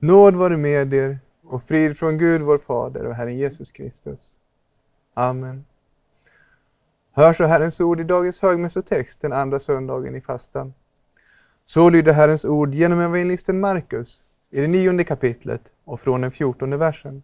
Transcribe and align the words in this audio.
Nåd 0.00 0.34
vare 0.34 0.56
med 0.56 0.94
er 0.94 1.18
och 1.42 1.62
frid 1.62 1.98
från 1.98 2.18
Gud 2.18 2.40
vår 2.40 2.58
Fader 2.58 3.06
och 3.06 3.14
Herren 3.14 3.36
Jesus 3.36 3.72
Kristus. 3.72 4.34
Amen. 5.14 5.64
Hör 7.12 7.32
så 7.32 7.44
Herrens 7.44 7.80
ord 7.80 8.00
i 8.00 8.04
dagens 8.04 8.40
högmässotext, 8.40 9.20
den 9.20 9.32
andra 9.32 9.58
söndagen 9.58 10.14
i 10.14 10.20
fastan. 10.20 10.74
Så 11.64 11.90
lyder 11.90 12.12
Herrens 12.12 12.44
ord 12.44 12.74
genom 12.74 13.00
evangelisten 13.00 13.60
Markus 13.60 14.24
i 14.50 14.60
det 14.60 14.66
nionde 14.66 15.04
kapitlet 15.04 15.72
och 15.84 16.00
från 16.00 16.20
den 16.20 16.30
fjortonde 16.30 16.76
versen. 16.76 17.22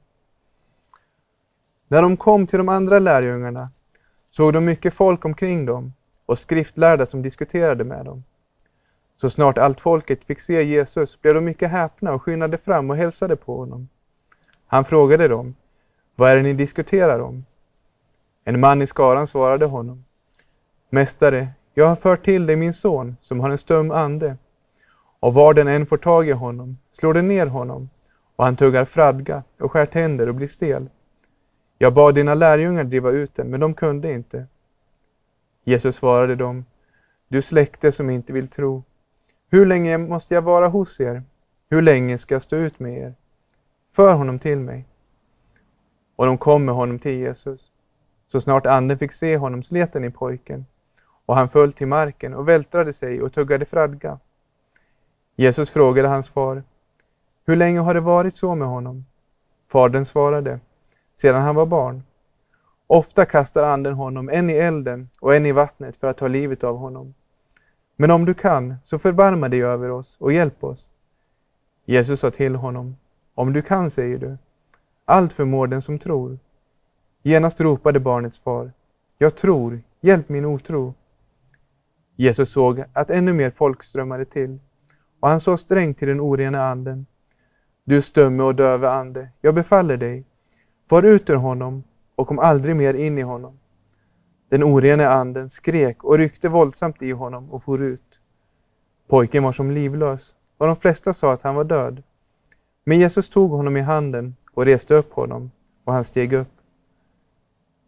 När 1.88 2.02
de 2.02 2.16
kom 2.16 2.46
till 2.46 2.58
de 2.58 2.68
andra 2.68 2.98
lärjungarna 2.98 3.70
såg 4.30 4.52
de 4.52 4.64
mycket 4.64 4.94
folk 4.94 5.24
omkring 5.24 5.66
dem 5.66 5.92
och 6.26 6.38
skriftlärda 6.38 7.06
som 7.06 7.22
diskuterade 7.22 7.84
med 7.84 8.04
dem. 8.04 8.24
Så 9.16 9.30
snart 9.30 9.58
allt 9.58 9.80
folket 9.80 10.24
fick 10.24 10.40
se 10.40 10.62
Jesus 10.62 11.20
blev 11.20 11.34
de 11.34 11.44
mycket 11.44 11.70
häpna 11.70 12.12
och 12.12 12.22
skyndade 12.22 12.58
fram 12.58 12.90
och 12.90 12.96
hälsade 12.96 13.36
på 13.36 13.56
honom. 13.56 13.88
Han 14.66 14.84
frågade 14.84 15.28
dem, 15.28 15.54
vad 16.16 16.30
är 16.30 16.36
det 16.36 16.42
ni 16.42 16.52
diskuterar 16.52 17.20
om? 17.20 17.44
En 18.44 18.60
man 18.60 18.82
i 18.82 18.86
skaran 18.86 19.26
svarade 19.26 19.66
honom, 19.66 20.04
Mästare, 20.90 21.48
jag 21.74 21.86
har 21.86 21.96
fört 21.96 22.24
till 22.24 22.46
dig 22.46 22.56
min 22.56 22.74
son 22.74 23.16
som 23.20 23.40
har 23.40 23.50
en 23.50 23.58
stum 23.58 23.90
ande. 23.90 24.36
Och 25.20 25.34
var 25.34 25.54
den 25.54 25.68
än 25.68 25.86
får 25.86 25.96
tag 25.96 26.28
i 26.28 26.32
honom 26.32 26.78
slår 26.92 27.14
den 27.14 27.28
ner 27.28 27.46
honom 27.46 27.90
och 28.36 28.44
han 28.44 28.56
tuggar 28.56 28.84
fradga 28.84 29.42
och 29.60 29.72
skär 29.72 29.86
tänder 29.86 30.28
och 30.28 30.34
blir 30.34 30.48
stel. 30.48 30.88
Jag 31.78 31.94
bad 31.94 32.14
dina 32.14 32.34
lärjungar 32.34 32.84
driva 32.84 33.10
ut 33.10 33.34
den, 33.34 33.50
men 33.50 33.60
de 33.60 33.74
kunde 33.74 34.12
inte. 34.12 34.46
Jesus 35.64 35.96
svarade 35.96 36.36
dem, 36.36 36.64
du 37.28 37.42
släkte 37.42 37.92
som 37.92 38.10
inte 38.10 38.32
vill 38.32 38.48
tro. 38.48 38.82
Hur 39.54 39.66
länge 39.66 39.98
måste 39.98 40.34
jag 40.34 40.42
vara 40.42 40.68
hos 40.68 41.00
er? 41.00 41.22
Hur 41.70 41.82
länge 41.82 42.18
ska 42.18 42.34
jag 42.34 42.42
stå 42.42 42.56
ut 42.56 42.80
med 42.80 42.98
er? 42.98 43.14
För 43.92 44.14
honom 44.14 44.38
till 44.38 44.58
mig. 44.58 44.88
Och 46.16 46.26
de 46.26 46.38
kom 46.38 46.64
med 46.64 46.74
honom 46.74 46.98
till 46.98 47.18
Jesus. 47.18 47.70
Så 48.28 48.40
snart 48.40 48.66
anden 48.66 48.98
fick 48.98 49.12
se 49.12 49.36
honom 49.36 49.62
slet 49.62 49.92
den 49.92 50.04
i 50.04 50.10
pojken, 50.10 50.66
och 51.26 51.36
han 51.36 51.48
föll 51.48 51.72
till 51.72 51.86
marken 51.86 52.34
och 52.34 52.48
vältrade 52.48 52.92
sig 52.92 53.22
och 53.22 53.32
tuggade 53.32 53.64
fradga. 53.64 54.18
Jesus 55.36 55.70
frågade 55.70 56.08
hans 56.08 56.28
far, 56.28 56.62
hur 57.46 57.56
länge 57.56 57.80
har 57.80 57.94
det 57.94 58.00
varit 58.00 58.36
så 58.36 58.54
med 58.54 58.68
honom? 58.68 59.04
Fadern 59.68 60.04
svarade, 60.04 60.60
sedan 61.14 61.42
han 61.42 61.54
var 61.54 61.66
barn. 61.66 62.02
Ofta 62.86 63.24
kastar 63.24 63.64
anden 63.64 63.94
honom 63.94 64.28
en 64.28 64.50
i 64.50 64.52
elden 64.52 65.10
och 65.20 65.34
en 65.34 65.46
i 65.46 65.52
vattnet 65.52 65.96
för 65.96 66.06
att 66.06 66.16
ta 66.16 66.28
livet 66.28 66.64
av 66.64 66.76
honom. 66.76 67.14
Men 67.96 68.10
om 68.10 68.24
du 68.24 68.34
kan, 68.34 68.74
så 68.84 68.98
förbarma 68.98 69.48
dig 69.48 69.62
över 69.62 69.90
oss 69.90 70.16
och 70.20 70.32
hjälp 70.32 70.64
oss. 70.64 70.90
Jesus 71.84 72.20
sa 72.20 72.30
till 72.30 72.54
honom, 72.54 72.96
om 73.34 73.52
du 73.52 73.62
kan, 73.62 73.90
säger 73.90 74.18
du. 74.18 74.36
Allt 75.04 75.32
förmår 75.32 75.66
den 75.66 75.82
som 75.82 75.98
tror. 75.98 76.38
Genast 77.22 77.60
ropade 77.60 78.00
barnets 78.00 78.38
far, 78.38 78.72
jag 79.18 79.34
tror, 79.34 79.80
hjälp 80.00 80.28
min 80.28 80.44
otro. 80.44 80.94
Jesus 82.16 82.52
såg 82.52 82.84
att 82.92 83.10
ännu 83.10 83.32
mer 83.32 83.50
folk 83.50 83.82
strömmade 83.82 84.24
till 84.24 84.58
och 85.20 85.28
han 85.28 85.40
sa 85.40 85.56
strängt 85.56 85.98
till 85.98 86.08
den 86.08 86.20
orena 86.20 86.66
anden. 86.66 87.06
Du 87.84 88.02
stumme 88.02 88.42
och 88.42 88.54
döve 88.54 88.90
ande, 88.90 89.28
jag 89.40 89.54
befaller 89.54 89.96
dig, 89.96 90.24
far 90.90 91.02
ut 91.02 91.30
ur 91.30 91.36
honom 91.36 91.84
och 92.14 92.28
kom 92.28 92.38
aldrig 92.38 92.76
mer 92.76 92.94
in 92.94 93.18
i 93.18 93.22
honom. 93.22 93.58
Den 94.54 94.62
orene 94.62 95.08
anden 95.08 95.50
skrek 95.50 96.04
och 96.04 96.18
ryckte 96.18 96.48
våldsamt 96.48 97.02
i 97.02 97.10
honom 97.10 97.50
och 97.50 97.62
for 97.62 97.82
ut. 97.82 98.20
Pojken 99.08 99.42
var 99.42 99.52
som 99.52 99.70
livlös 99.70 100.34
och 100.58 100.66
de 100.66 100.76
flesta 100.76 101.14
sa 101.14 101.32
att 101.32 101.42
han 101.42 101.54
var 101.54 101.64
död. 101.64 102.02
Men 102.84 102.98
Jesus 102.98 103.28
tog 103.28 103.50
honom 103.50 103.76
i 103.76 103.80
handen 103.80 104.36
och 104.52 104.64
reste 104.64 104.94
upp 104.94 105.12
honom 105.12 105.50
och 105.84 105.92
han 105.92 106.04
steg 106.04 106.32
upp. 106.32 106.48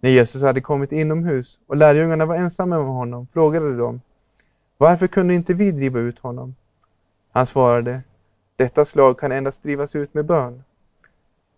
När 0.01 0.11
Jesus 0.11 0.43
hade 0.43 0.61
kommit 0.61 0.93
inomhus 0.93 1.59
och 1.67 1.77
lärjungarna 1.77 2.27
var 2.27 2.37
ensamma 2.37 2.79
med 2.79 2.87
honom 2.87 3.27
frågade 3.33 3.77
de 3.77 4.01
varför 4.79 5.07
kunde 5.07 5.35
inte 5.35 5.55
vi 5.55 5.73
driva 5.73 6.01
ut 6.01 6.19
honom? 6.19 6.55
Han 7.33 7.47
svarade 7.47 8.01
detta 8.57 8.85
slag 8.85 9.19
kan 9.19 9.33
endast 9.33 9.63
drivas 9.63 9.95
ut 9.95 10.15
med 10.15 10.25
bön. 10.25 10.65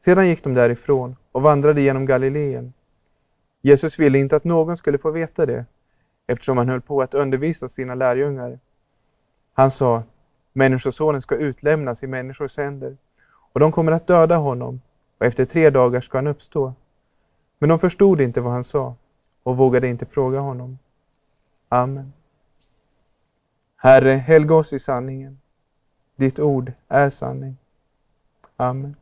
Sedan 0.05 0.29
gick 0.29 0.45
de 0.45 0.55
därifrån 0.55 1.17
och 1.33 1.43
vandrade 1.43 1.81
genom 1.81 2.07
Galileen. 2.07 2.73
Jesus 3.61 3.99
ville 3.99 4.19
inte 4.19 4.37
att 4.37 4.45
någon 4.45 4.77
skulle 4.77 4.99
få 4.99 5.11
veta 5.11 5.47
det, 5.47 5.65
eftersom 6.27 6.59
han 6.59 6.69
höll 6.69 6.81
på 6.81 7.03
att 7.03 7.15
undervisa 7.15 7.69
sina 7.69 7.95
lärjungar. 7.95 8.59
Han 9.53 9.71
sa, 9.71 10.03
Människosonen 10.53 11.23
ska 11.23 11.37
utlämnas 11.37 12.03
i 12.03 12.07
människors 12.07 12.57
händer, 12.57 12.97
och 13.53 13.61
de 13.61 13.73
kommer 13.73 13.93
att 13.93 14.07
döda 14.07 14.37
honom, 14.37 14.81
och 15.19 15.27
efter 15.27 15.45
tre 15.45 15.71
dagar 15.71 16.01
ska 16.01 16.19
han 16.19 16.27
uppstå. 16.27 16.75
Men 17.59 17.69
de 17.69 17.79
förstod 17.79 18.21
inte 18.21 18.41
vad 18.41 18.53
han 18.53 18.65
sa 18.65 18.95
och 19.43 19.57
vågade 19.57 19.89
inte 19.89 20.07
fråga 20.07 20.39
honom. 20.39 20.79
Amen. 21.69 22.13
Herre, 23.77 24.11
helga 24.11 24.55
oss 24.55 24.73
i 24.73 24.79
sanningen. 24.79 25.41
Ditt 26.17 26.39
ord 26.39 26.73
är 26.89 27.11
sanning. 27.11 27.57
Amen. 28.57 28.97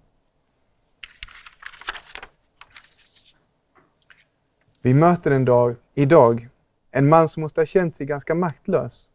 Vi 4.86 4.94
möter 4.94 5.30
en 5.30 5.44
dag, 5.44 5.76
idag 5.94 6.48
en 6.90 7.08
man 7.08 7.28
som 7.28 7.40
måste 7.40 7.60
ha 7.60 7.66
känt 7.66 7.96
sig 7.96 8.06
ganska 8.06 8.34
maktlös. 8.34 9.08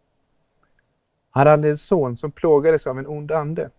Han 1.29 1.47
hade 1.47 1.69
en 1.69 1.77
son 1.77 2.17
som 2.17 2.31
plågades 2.31 2.87
av 2.87 2.99
en 2.99 3.07
ond 3.07 3.31
ande. 3.31 3.69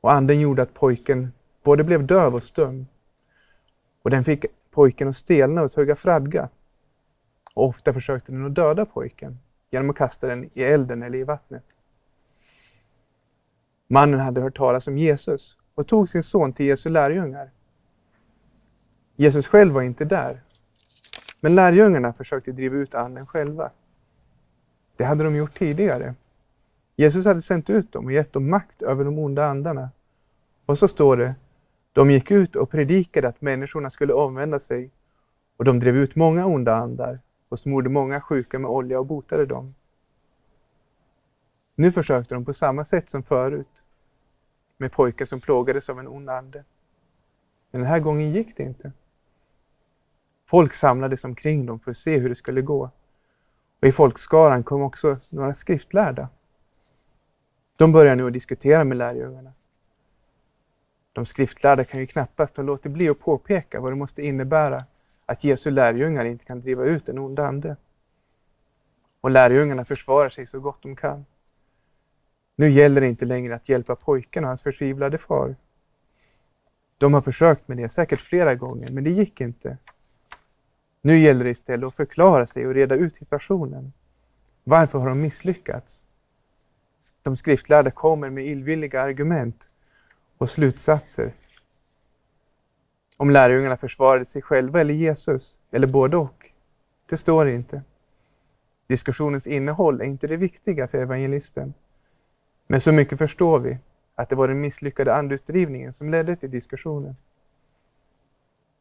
Och 0.00 0.12
anden 0.12 0.40
gjorde 0.40 0.62
att 0.62 0.74
pojken 0.74 1.32
både 1.62 1.84
blev 1.84 2.06
döv 2.06 2.34
och 2.34 2.42
stum. 2.42 2.86
Och 4.02 4.10
den 4.10 4.24
fick 4.24 4.44
pojken 4.70 5.08
att 5.08 5.16
stelna 5.16 5.62
och 5.62 5.72
tugga 5.72 5.96
fradga. 5.96 6.48
Och 7.54 7.64
ofta 7.64 7.92
försökte 7.92 8.32
den 8.32 8.46
att 8.46 8.54
döda 8.54 8.86
pojken 8.86 9.38
genom 9.70 9.90
att 9.90 9.96
kasta 9.96 10.26
den 10.26 10.50
i 10.54 10.62
elden 10.62 11.02
eller 11.02 11.18
i 11.18 11.24
vattnet. 11.24 11.64
Mannen 13.86 14.20
hade 14.20 14.40
hört 14.40 14.56
talas 14.56 14.86
om 14.86 14.98
Jesus 14.98 15.56
och 15.74 15.88
tog 15.88 16.08
sin 16.08 16.22
son 16.22 16.52
till 16.52 16.66
Jesu 16.66 16.88
lärjungar. 16.90 17.50
Jesus 19.16 19.46
själv 19.46 19.74
var 19.74 19.82
inte 19.82 20.04
där, 20.04 20.44
men 21.44 21.54
lärjungarna 21.54 22.12
försökte 22.12 22.52
driva 22.52 22.76
ut 22.76 22.94
anden 22.94 23.26
själva. 23.26 23.70
Det 24.96 25.04
hade 25.04 25.24
de 25.24 25.36
gjort 25.36 25.58
tidigare. 25.58 26.14
Jesus 26.96 27.24
hade 27.24 27.42
sänt 27.42 27.70
ut 27.70 27.92
dem 27.92 28.04
och 28.04 28.12
gett 28.12 28.32
dem 28.32 28.50
makt 28.50 28.82
över 28.82 29.04
de 29.04 29.18
onda 29.18 29.46
andarna. 29.46 29.90
Och 30.66 30.78
så 30.78 30.88
står 30.88 31.16
det, 31.16 31.34
de 31.92 32.10
gick 32.10 32.30
ut 32.30 32.56
och 32.56 32.70
predikade 32.70 33.28
att 33.28 33.40
människorna 33.40 33.90
skulle 33.90 34.12
omvända 34.12 34.58
sig 34.58 34.90
och 35.56 35.64
de 35.64 35.80
drev 35.80 35.96
ut 35.96 36.16
många 36.16 36.46
onda 36.46 36.74
andar 36.74 37.18
och 37.48 37.58
smorde 37.58 37.90
många 37.90 38.20
sjuka 38.20 38.58
med 38.58 38.70
olja 38.70 38.98
och 38.98 39.06
botade 39.06 39.46
dem. 39.46 39.74
Nu 41.74 41.92
försökte 41.92 42.34
de 42.34 42.44
på 42.44 42.54
samma 42.54 42.84
sätt 42.84 43.10
som 43.10 43.22
förut 43.22 43.82
med 44.76 44.92
pojkar 44.92 45.24
som 45.24 45.40
plågades 45.40 45.88
av 45.88 45.98
en 45.98 46.08
ond 46.08 46.30
ande. 46.30 46.64
Men 47.70 47.80
den 47.80 47.90
här 47.90 48.00
gången 48.00 48.32
gick 48.32 48.56
det 48.56 48.62
inte. 48.62 48.92
Folk 50.46 50.72
samlades 50.72 51.24
omkring 51.24 51.66
dem 51.66 51.80
för 51.80 51.90
att 51.90 51.96
se 51.96 52.18
hur 52.18 52.28
det 52.28 52.34
skulle 52.34 52.62
gå. 52.62 52.90
Och 53.80 53.88
I 53.88 53.92
folkskaran 53.92 54.64
kom 54.64 54.82
också 54.82 55.18
några 55.28 55.54
skriftlärda. 55.54 56.28
De 57.76 57.92
börjar 57.92 58.16
nu 58.16 58.26
att 58.26 58.32
diskutera 58.32 58.84
med 58.84 58.96
lärjungarna. 58.96 59.52
De 61.12 61.26
skriftlärda 61.26 61.84
kan 61.84 62.00
ju 62.00 62.06
knappast 62.06 62.56
ha 62.56 62.64
låtit 62.64 62.92
bli 62.92 63.08
att 63.08 63.20
påpeka 63.20 63.80
vad 63.80 63.92
det 63.92 63.96
måste 63.96 64.22
innebära 64.22 64.84
att 65.26 65.44
Jesu 65.44 65.70
lärjungar 65.70 66.24
inte 66.24 66.44
kan 66.44 66.60
driva 66.60 66.84
ut 66.84 67.08
en 67.08 67.18
ond 67.18 67.40
ande. 67.40 67.76
Och 69.20 69.30
lärjungarna 69.30 69.84
försvarar 69.84 70.30
sig 70.30 70.46
så 70.46 70.60
gott 70.60 70.82
de 70.82 70.96
kan. 70.96 71.26
Nu 72.56 72.70
gäller 72.70 73.00
det 73.00 73.06
inte 73.06 73.24
längre 73.24 73.54
att 73.54 73.68
hjälpa 73.68 73.96
pojken 73.96 74.44
och 74.44 74.48
hans 74.48 74.62
förtvivlade 74.62 75.18
far. 75.18 75.56
De 76.98 77.14
har 77.14 77.20
försökt 77.20 77.68
med 77.68 77.76
det, 77.76 77.88
säkert 77.88 78.20
flera 78.20 78.54
gånger, 78.54 78.90
men 78.90 79.04
det 79.04 79.10
gick 79.10 79.40
inte. 79.40 79.78
Nu 81.06 81.18
gäller 81.18 81.44
det 81.44 81.50
istället 81.50 81.86
att 81.86 81.96
förklara 81.96 82.46
sig 82.46 82.66
och 82.66 82.74
reda 82.74 82.94
ut 82.94 83.16
situationen. 83.16 83.92
Varför 84.64 84.98
har 84.98 85.08
de 85.08 85.20
misslyckats? 85.20 86.06
De 87.22 87.36
skriftlärda 87.36 87.90
kommer 87.90 88.30
med 88.30 88.46
illvilliga 88.46 89.02
argument 89.02 89.70
och 90.38 90.50
slutsatser. 90.50 91.32
Om 93.16 93.30
lärjungarna 93.30 93.76
försvarade 93.76 94.24
sig 94.24 94.42
själva 94.42 94.80
eller 94.80 94.94
Jesus, 94.94 95.58
eller 95.72 95.86
både 95.86 96.16
och, 96.16 96.50
det 97.08 97.16
står 97.16 97.48
inte. 97.48 97.82
Diskussionens 98.86 99.46
innehåll 99.46 100.00
är 100.00 100.04
inte 100.04 100.26
det 100.26 100.36
viktiga 100.36 100.88
för 100.88 100.98
evangelisten. 100.98 101.74
Men 102.66 102.80
så 102.80 102.92
mycket 102.92 103.18
förstår 103.18 103.60
vi, 103.60 103.78
att 104.14 104.28
det 104.28 104.36
var 104.36 104.48
den 104.48 104.60
misslyckade 104.60 105.14
andeutdrivningen 105.14 105.92
som 105.92 106.10
ledde 106.10 106.36
till 106.36 106.50
diskussionen. 106.50 107.16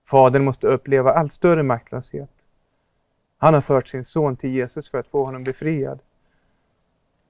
Fadern 0.06 0.44
måste 0.44 0.68
uppleva 0.68 1.12
allt 1.12 1.34
större 1.34 1.64
maktlöshet. 1.64 2.30
Han 3.38 3.54
har 3.54 3.62
fört 3.62 3.88
sin 3.88 4.06
son 4.06 4.36
till 4.36 4.50
Jesus 4.50 4.90
för 4.90 4.98
att 4.98 5.08
få 5.08 5.26
honom 5.26 5.44
befriad. 5.44 6.00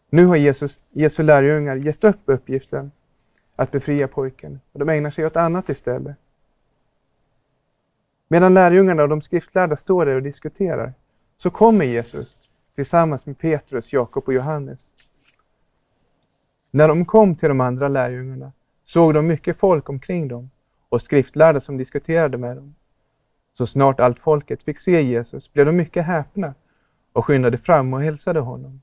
Nu 0.10 0.26
har 0.26 0.36
Jesus, 0.36 0.82
Jesu 0.92 1.24
lärjungar 1.24 1.76
gett 1.76 2.04
upp 2.04 2.22
uppgiften 2.26 2.92
att 3.56 3.72
befria 3.72 4.08
pojken 4.08 4.60
och 4.72 4.80
de 4.80 4.90
ägnar 4.90 5.12
sig 5.12 5.26
åt 5.26 5.36
annat 5.36 5.70
istället. 5.70 6.18
Medan 8.28 8.54
lärjungarna 8.54 9.04
och 9.04 9.10
de 9.10 9.22
skriftlärda 9.22 9.76
står 9.76 10.06
där 10.06 10.16
och 10.16 10.24
diskuterar 10.24 10.94
så 11.38 11.50
kommer 11.50 11.86
Jesus 11.86 12.40
tillsammans 12.76 13.26
med 13.26 13.38
Petrus, 13.38 13.94
Jakob 13.94 14.24
och 14.28 14.34
Johannes. 14.34 14.92
När 16.72 16.88
de 16.88 17.06
kom 17.06 17.36
till 17.36 17.50
de 17.50 17.62
andra 17.62 17.88
lärjungarna 17.88 18.52
såg 18.84 19.14
de 19.14 19.28
mycket 19.28 19.58
folk 19.58 19.90
omkring 19.90 20.28
dem 20.28 20.50
och 20.94 21.02
skriftlärda 21.02 21.60
som 21.60 21.78
diskuterade 21.78 22.38
med 22.38 22.58
dem. 22.58 22.76
Så 23.54 23.68
snart 23.68 24.00
allt 24.00 24.20
folket 24.20 24.64
fick 24.64 24.80
se 24.80 25.02
Jesus 25.02 25.54
blev 25.54 25.66
de 25.66 25.72
mycket 25.72 26.06
häpna 26.06 26.54
och 27.14 27.26
skyndade 27.26 27.58
fram 27.58 27.94
och 27.94 28.02
hälsade 28.02 28.40
honom. 28.40 28.82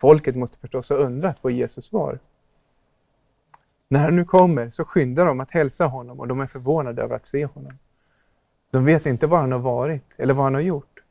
Folket 0.00 0.36
måste 0.36 0.58
förstås 0.58 0.88
ha 0.88 0.96
undrat 0.96 1.36
var 1.40 1.50
Jesus 1.50 1.92
var. 1.92 2.18
När 3.88 4.00
han 4.00 4.16
nu 4.16 4.24
kommer 4.24 4.70
så 4.70 4.84
skyndar 4.84 5.26
de 5.26 5.40
att 5.40 5.50
hälsa 5.50 5.86
honom 5.86 6.20
och 6.20 6.28
de 6.28 6.40
är 6.40 6.46
förvånade 6.46 7.02
över 7.02 7.16
att 7.16 7.26
se 7.26 7.46
honom. 7.46 7.78
De 8.70 8.84
vet 8.84 9.06
inte 9.06 9.26
var 9.26 9.38
han 9.38 9.52
har 9.52 9.58
varit 9.58 10.14
eller 10.16 10.34
vad 10.34 10.44
han 10.44 10.54
har 10.54 10.60
gjort. 10.60 11.02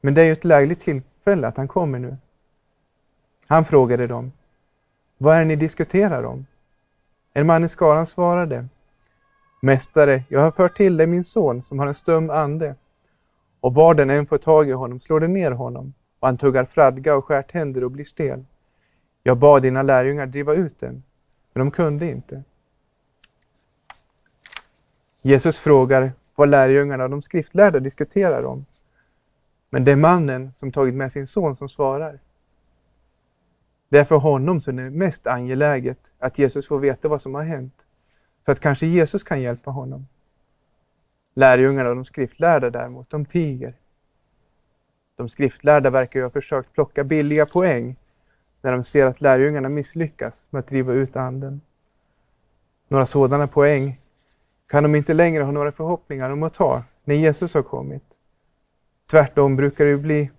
Men 0.00 0.14
det 0.14 0.20
är 0.20 0.26
ju 0.26 0.32
ett 0.32 0.44
lägligt 0.44 0.80
tillfälle 0.80 1.46
att 1.46 1.56
han 1.56 1.68
kommer 1.68 1.98
nu. 1.98 2.16
Han 3.46 3.64
frågade 3.64 4.06
dem, 4.06 4.32
vad 5.18 5.36
är 5.36 5.38
det 5.38 5.44
ni 5.44 5.56
diskuterar 5.56 6.22
om? 6.22 6.46
En 7.38 7.46
man 7.46 7.64
i 7.64 7.68
skaran 7.68 8.06
svarade, 8.06 8.68
Mästare, 9.62 10.22
jag 10.28 10.40
har 10.40 10.50
fört 10.50 10.76
till 10.76 10.96
dig 10.96 11.06
min 11.06 11.24
son 11.24 11.62
som 11.62 11.78
har 11.78 11.86
en 11.86 11.94
stum 11.94 12.30
ande. 12.30 12.74
Och 13.60 13.74
var 13.74 13.94
den 13.94 14.10
än 14.10 14.26
får 14.26 14.38
tag 14.38 14.68
i 14.68 14.72
honom 14.72 15.00
slår 15.00 15.20
den 15.20 15.32
ner 15.32 15.50
honom 15.50 15.94
och 16.20 16.28
han 16.28 16.38
tuggar 16.38 16.64
fradga 16.64 17.16
och 17.16 17.24
skär 17.24 17.42
tänder 17.42 17.84
och 17.84 17.90
blir 17.90 18.04
stel. 18.04 18.44
Jag 19.22 19.38
bad 19.38 19.62
dina 19.62 19.82
lärjungar 19.82 20.26
driva 20.26 20.54
ut 20.54 20.80
den, 20.80 21.02
men 21.52 21.66
de 21.66 21.70
kunde 21.70 22.06
inte. 22.06 22.42
Jesus 25.22 25.58
frågar 25.58 26.12
vad 26.34 26.48
lärjungarna 26.48 27.04
och 27.04 27.10
de 27.10 27.22
skriftlärda 27.22 27.80
diskuterar 27.80 28.42
om. 28.42 28.66
Men 29.70 29.84
det 29.84 29.92
är 29.92 29.96
mannen 29.96 30.52
som 30.56 30.72
tagit 30.72 30.94
med 30.94 31.12
sin 31.12 31.26
son 31.26 31.56
som 31.56 31.68
svarar. 31.68 32.18
Det 33.88 33.98
är 33.98 34.04
för 34.04 34.16
honom 34.16 34.60
som 34.60 34.76
det 34.76 34.82
är 34.82 34.90
mest 34.90 35.26
angeläget 35.26 36.12
att 36.18 36.38
Jesus 36.38 36.68
får 36.68 36.78
veta 36.78 37.08
vad 37.08 37.22
som 37.22 37.34
har 37.34 37.42
hänt. 37.42 37.86
För 38.44 38.52
att 38.52 38.60
kanske 38.60 38.86
Jesus 38.86 39.22
kan 39.22 39.40
hjälpa 39.40 39.70
honom. 39.70 40.06
Lärjungarna 41.34 41.88
och 41.88 41.94
de 41.96 42.04
skriftlärda 42.04 42.70
däremot, 42.70 43.10
de 43.10 43.24
tiger. 43.24 43.74
De 45.16 45.28
skriftlärda 45.28 45.90
verkar 45.90 46.20
ju 46.20 46.24
ha 46.24 46.30
försökt 46.30 46.72
plocka 46.72 47.04
billiga 47.04 47.46
poäng 47.46 47.96
när 48.62 48.72
de 48.72 48.84
ser 48.84 49.06
att 49.06 49.20
lärjungarna 49.20 49.68
misslyckas 49.68 50.46
med 50.50 50.60
att 50.60 50.66
driva 50.66 50.92
ut 50.92 51.16
anden. 51.16 51.60
Några 52.88 53.06
sådana 53.06 53.46
poäng 53.46 54.00
kan 54.66 54.82
de 54.82 54.94
inte 54.94 55.14
längre 55.14 55.42
ha 55.42 55.52
några 55.52 55.72
förhoppningar 55.72 56.30
om 56.30 56.42
att 56.42 56.54
ta 56.54 56.84
när 57.04 57.14
Jesus 57.14 57.54
har 57.54 57.62
kommit. 57.62 58.04
Tvärtom 59.10 59.56
brukar 59.56 59.84
det 59.84 59.96
bli 59.96 60.30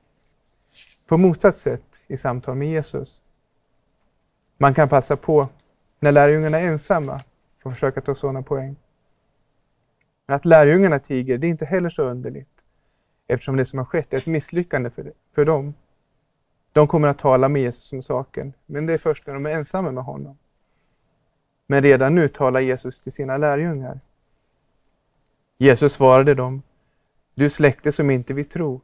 på 1.07 1.17
motsatt 1.17 1.57
sätt 1.57 2.01
i 2.07 2.17
samtal 2.17 2.55
med 2.55 2.69
Jesus. 2.69 3.21
Man 4.61 4.73
kan 4.73 4.89
passa 4.89 5.15
på 5.17 5.49
när 5.99 6.11
lärjungarna 6.11 6.59
är 6.59 6.67
ensamma 6.67 7.21
och 7.63 7.73
försöka 7.73 8.01
ta 8.01 8.15
sådana 8.15 8.41
poäng. 8.41 8.75
Men 10.25 10.35
att 10.35 10.45
lärjungarna 10.45 10.99
tiger, 10.99 11.37
det 11.37 11.47
är 11.47 11.49
inte 11.49 11.65
heller 11.65 11.89
så 11.89 12.03
underligt 12.03 12.59
eftersom 13.27 13.57
det 13.57 13.65
som 13.65 13.79
har 13.79 13.85
skett 13.85 14.13
är 14.13 14.17
ett 14.17 14.25
misslyckande 14.25 14.89
för, 14.89 15.13
för 15.35 15.45
dem. 15.45 15.73
De 16.73 16.87
kommer 16.87 17.07
att 17.07 17.17
tala 17.19 17.49
med 17.49 17.61
Jesus 17.61 17.93
om 17.93 18.01
saken, 18.01 18.53
men 18.65 18.85
det 18.85 18.93
är 18.93 18.97
först 18.97 19.27
när 19.27 19.33
de 19.33 19.45
är 19.45 19.49
ensamma 19.49 19.91
med 19.91 20.03
honom. 20.03 20.37
Men 21.67 21.83
redan 21.83 22.15
nu 22.15 22.27
talar 22.27 22.59
Jesus 22.59 22.99
till 22.99 23.11
sina 23.11 23.37
lärjungar. 23.37 23.99
Jesus 25.57 25.93
svarade 25.93 26.33
dem, 26.33 26.61
du 27.35 27.49
släkte 27.49 27.91
som 27.91 28.09
inte 28.09 28.33
vill 28.33 28.49
tro. 28.49 28.81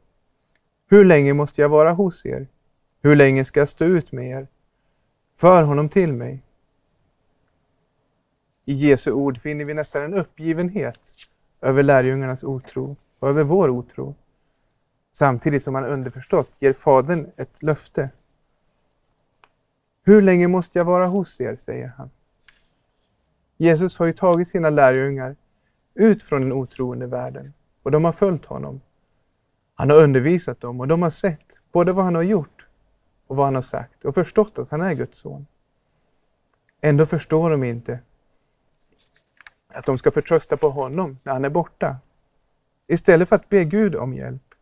Hur 0.90 1.04
länge 1.04 1.34
måste 1.34 1.60
jag 1.60 1.68
vara 1.68 1.92
hos 1.92 2.26
er? 2.26 2.46
Hur 3.02 3.16
länge 3.16 3.44
ska 3.44 3.60
jag 3.60 3.68
stå 3.68 3.84
ut 3.84 4.12
med 4.12 4.30
er? 4.30 4.46
För 5.36 5.62
honom 5.62 5.88
till 5.88 6.12
mig. 6.12 6.42
I 8.64 8.72
Jesu 8.72 9.12
ord 9.12 9.40
finner 9.40 9.64
vi 9.64 9.74
nästan 9.74 10.02
en 10.02 10.14
uppgivenhet 10.14 11.00
över 11.60 11.82
lärjungarnas 11.82 12.44
otro 12.44 12.96
och 13.18 13.28
över 13.28 13.44
vår 13.44 13.68
otro. 13.68 14.14
Samtidigt 15.12 15.62
som 15.62 15.74
han 15.74 15.84
underförstått 15.84 16.50
ger 16.58 16.72
Fadern 16.72 17.30
ett 17.36 17.62
löfte. 17.62 18.10
Hur 20.02 20.22
länge 20.22 20.48
måste 20.48 20.78
jag 20.78 20.84
vara 20.84 21.06
hos 21.06 21.40
er, 21.40 21.56
säger 21.56 21.92
han. 21.96 22.10
Jesus 23.56 23.98
har 23.98 24.06
ju 24.06 24.12
tagit 24.12 24.48
sina 24.48 24.70
lärjungar 24.70 25.36
ut 25.94 26.22
från 26.22 26.42
den 26.42 26.52
otroende 26.52 27.06
världen 27.06 27.52
och 27.82 27.90
de 27.90 28.04
har 28.04 28.12
följt 28.12 28.44
honom. 28.44 28.80
Han 29.74 29.90
har 29.90 30.02
undervisat 30.02 30.60
dem 30.60 30.80
och 30.80 30.88
de 30.88 31.02
har 31.02 31.10
sett 31.10 31.58
både 31.72 31.92
vad 31.92 32.04
han 32.04 32.14
har 32.14 32.22
gjort 32.22 32.55
och 33.26 33.36
vad 33.36 33.46
han 33.46 33.54
har 33.54 33.62
sagt 33.62 34.04
och 34.04 34.14
förstått 34.14 34.58
att 34.58 34.70
han 34.70 34.80
är 34.80 34.94
Guds 34.94 35.18
son. 35.18 35.46
Ändå 36.80 37.06
förstår 37.06 37.50
de 37.50 37.64
inte 37.64 38.00
att 39.68 39.86
de 39.86 39.98
ska 39.98 40.10
förtrösta 40.10 40.56
på 40.56 40.70
honom 40.70 41.18
när 41.22 41.32
han 41.32 41.44
är 41.44 41.48
borta. 41.50 41.96
Istället 42.86 43.28
för 43.28 43.36
att 43.36 43.48
be 43.48 43.64
Gud 43.64 43.96
om 43.96 44.14
hjälp, 44.14 44.54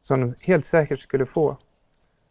som 0.00 0.20
de 0.20 0.34
helt 0.40 0.66
säkert 0.66 1.00
skulle 1.00 1.26
få, 1.26 1.56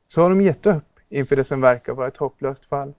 så 0.08 0.22
har 0.22 0.30
de 0.30 0.42
gett 0.42 0.66
upp 0.66 1.00
inför 1.10 1.36
det 1.36 1.44
som 1.44 1.62
verkar 1.62 1.94
vara 1.94 2.08
ett 2.08 2.18
hopplöst 2.18 2.66
fall. 2.66 2.94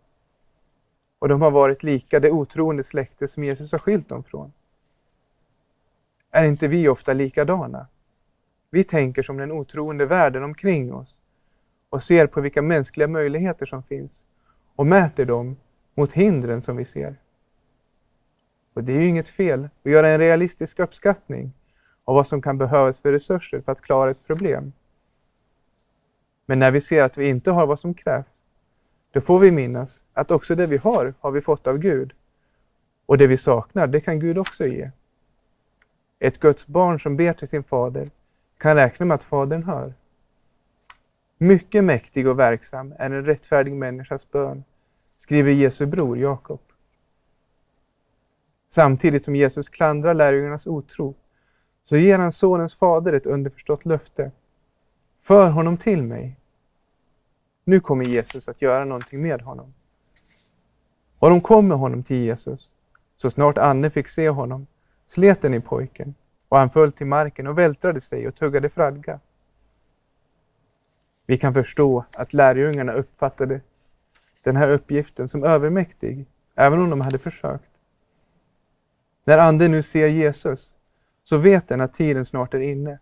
Och 1.19 1.28
de 1.28 1.43
har 1.43 1.50
varit 1.50 1.82
lika 1.82 2.20
det 2.20 2.31
otroende 2.31 2.84
släkte 2.84 3.28
som 3.28 3.44
Jesus 3.44 3.72
har 3.72 3.78
skilt 3.78 4.08
dem 4.08 4.25
från. 4.25 4.52
Är 6.31 6.44
inte 6.44 6.69
vi 6.69 6.88
ofta 6.88 7.12
likadana? 7.12 7.87
Vi 8.70 8.84
tänker 8.84 9.22
som 9.22 9.37
den 9.37 9.52
otroende 9.52 10.06
världen 10.06 10.44
omkring 10.44 10.94
oss 10.94 11.20
och 11.90 12.02
ser 12.02 12.26
på 12.26 12.40
vilka 12.40 12.62
mänskliga 12.62 13.08
möjligheter 13.08 13.67
som 13.67 13.82
finns 13.82 14.26
och 14.76 14.87
mäter 14.87 15.25
dem 15.25 15.56
mot 15.94 16.12
hindren 16.12 16.62
som 16.62 16.76
vi 16.76 16.85
ser. 16.85 17.17
Och 18.75 18.85
det 18.85 18.93
är 18.93 19.00
ju 19.00 19.06
inget 19.06 19.29
fel 19.29 19.69
att 19.85 19.90
göra 19.90 20.08
en 20.08 20.19
realistisk 20.19 20.79
uppskattning 20.79 21.52
av 22.05 22.14
vad 22.14 22.26
som 22.26 22.43
kan 22.43 22.58
behövas 22.58 23.00
för 23.00 23.12
resurser 23.12 23.61
för 23.61 23.73
att 23.73 23.81
klara 23.81 24.11
ett 24.11 24.26
problem. 24.26 24.73
Men 26.46 26.58
när 26.58 26.70
vi 26.70 26.81
ser 26.81 27.02
att 27.02 27.19
vi 27.19 27.29
inte 27.29 27.50
har 27.50 27.67
vad 27.67 27.81
som 27.81 27.94
krävs, 27.94 28.26
då 29.11 29.20
får 29.20 29.38
vi 29.38 29.52
minnas 29.52 30.05
att 30.12 30.31
också 30.31 30.55
det 30.55 30.67
vi 30.67 30.77
har, 30.77 31.15
har 31.20 31.31
vi 31.31 31.41
fått 31.41 31.67
av 31.67 31.79
Gud. 31.79 32.13
Och 33.06 33.19
det 33.19 33.27
vi 33.27 33.36
saknar, 33.36 33.86
det 33.86 34.01
kan 34.01 34.20
Gud 34.20 34.39
också 34.39 34.67
ge. 34.67 34.91
Ett 36.19 36.41
Guds 36.41 36.67
barn 36.67 37.01
som 37.01 37.17
ber 37.17 37.32
till 37.32 37.48
sin 37.48 37.65
fader 37.65 38.10
kan 38.58 38.77
räkna 38.77 39.06
med 39.06 39.15
att 39.15 39.22
Fadern 39.22 39.63
hör. 39.63 39.94
Mycket 41.39 41.85
mäktig 41.85 42.29
och 42.29 42.39
verksam 42.39 42.95
är 42.99 43.11
en 43.11 43.25
rättfärdig 43.25 43.73
människas 43.73 44.31
bön, 44.31 44.65
skriver 45.17 45.51
Jesu 45.51 45.87
bror 45.87 46.19
Jakob. 46.19 46.61
Samtidigt 48.69 49.25
som 49.25 49.37
Jesus 49.37 49.69
klandrar 49.69 50.15
lärjungarnas 50.15 50.67
otro, 50.67 51.15
så 51.85 51.97
ger 51.97 52.19
han 52.19 52.33
sonens 52.33 52.75
fader 52.75 53.13
ett 53.13 53.27
underförstått 53.27 53.85
löfte. 53.85 54.33
För 55.21 55.51
honom 55.51 55.77
till 55.77 56.03
mig. 56.03 56.37
Nu 57.65 57.81
kommer 57.81 58.05
Jesus 58.05 58.49
att 58.49 58.63
göra 58.63 58.85
någonting 58.85 59.23
med 59.23 59.43
honom. 59.43 59.75
Och 61.19 61.31
de 61.31 61.41
kom 61.41 61.69
med 61.69 61.79
honom 61.79 62.03
till 62.03 62.17
Jesus. 62.17 62.71
Så 63.17 63.31
snart 63.31 63.59
Anne 63.59 63.91
fick 63.91 64.09
se 64.09 64.29
honom 64.29 64.67
slet 65.07 65.43
den 65.43 65.55
i 65.55 65.61
pojken 65.61 66.15
och 66.49 66.59
han 66.59 66.71
föll 66.71 66.93
till 66.93 67.07
marken 67.07 67.47
och 67.47 67.59
vältrade 67.59 68.01
sig 68.01 68.29
och 68.29 68.35
tuggade 68.35 68.69
fradga. 68.69 69.21
Vi 71.31 71.37
kan 71.39 71.55
förstå 71.55 72.05
att 72.13 72.32
lärjungarna 72.32 72.93
uppfattade 72.93 73.61
den 74.43 74.56
här 74.56 74.70
uppgiften 74.70 75.29
som 75.29 75.44
övermäktig, 75.44 76.27
även 76.55 76.81
om 76.81 76.91
de 76.91 77.01
hade 77.01 77.19
försökt. 77.19 77.70
När 79.25 79.39
anden 79.39 79.70
nu 79.70 79.82
ser 79.82 80.08
Jesus 80.08 80.73
så 81.23 81.39
vet 81.39 81.69
den 81.69 81.81
att 81.81 81.93
tiden 81.93 82.25
snart 82.25 82.55
är 82.55 82.61
inne. 82.61 82.99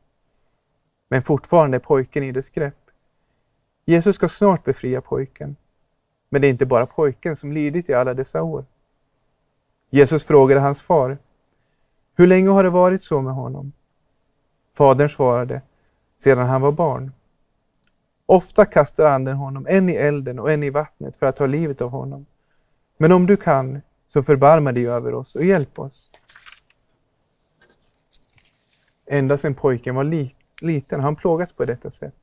Men 1.09 1.23
fortfarande 1.23 1.77
är 1.77 1.79
pojken 1.79 2.25
i 2.25 2.33
dess 2.33 2.51
grepp. 2.51 2.91
Jesus 3.85 4.17
ska 4.17 4.29
snart 4.29 4.65
befria 4.65 5.01
pojken. 5.01 5.57
Men 6.29 6.41
det 6.41 6.49
är 6.49 6.51
inte 6.51 6.67
bara 6.67 6.87
pojken 6.87 7.37
som 7.37 7.53
lidit 7.53 7.89
i 7.89 7.95
alla 7.95 8.15
dessa 8.15 8.43
år. 8.43 8.65
Jesus 9.91 10.25
frågade 10.25 10.61
hans 10.61 10.83
far, 10.83 11.19
hur 12.17 12.27
länge 12.27 12.49
har 12.49 12.63
det 12.63 12.71
varit 12.71 13.03
så 13.03 13.21
med 13.21 13.35
honom? 13.35 13.73
Fadern 14.75 15.09
svarade, 15.09 15.63
sedan 16.19 16.47
han 16.47 16.61
var 16.61 16.73
barn. 16.73 17.13
Ofta 18.27 18.65
kastar 18.65 19.11
anden 19.11 19.37
honom 19.37 19.67
en 19.69 19.89
i 19.89 19.93
elden 19.93 20.39
och 20.39 20.53
en 20.53 20.63
i 20.63 20.71
vattnet 20.71 21.17
för 21.17 21.27
att 21.27 21.37
ta 21.37 21.47
livet 21.47 21.81
av 21.81 21.91
honom. 21.91 22.27
Men 22.97 23.13
om 23.13 23.27
du 23.27 23.37
kan, 23.37 23.83
så 24.09 24.23
förbarma 24.23 24.73
dig 24.73 24.89
över 24.89 25.15
oss 25.15 25.35
och 25.35 25.45
hjälp 25.45 25.79
oss. 25.79 26.11
Ända 29.07 29.39
sedan 29.39 29.55
pojken 29.55 29.95
var 29.95 30.05
li 30.05 30.35
liten 30.61 31.01
har 31.01 31.05
han 31.05 31.17
plågats 31.17 31.53
på 31.53 31.65
detta 31.65 31.91
sätt. 31.91 32.15